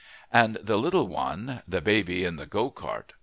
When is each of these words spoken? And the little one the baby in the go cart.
And 0.33 0.55
the 0.63 0.79
little 0.79 1.07
one 1.07 1.61
the 1.67 1.79
baby 1.79 2.23
in 2.23 2.35
the 2.37 2.47
go 2.47 2.71
cart. 2.71 3.13